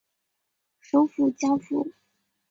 [0.79, 1.91] 首府焦夫。